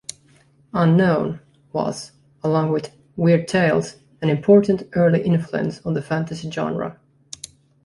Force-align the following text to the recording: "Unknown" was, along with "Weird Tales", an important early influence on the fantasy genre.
"Unknown" 0.73 1.41
was, 1.73 2.13
along 2.43 2.71
with 2.71 2.91
"Weird 3.15 3.47
Tales", 3.47 3.97
an 4.19 4.31
important 4.31 4.89
early 4.95 5.21
influence 5.21 5.79
on 5.85 5.93
the 5.93 6.01
fantasy 6.01 6.49
genre. 6.49 6.99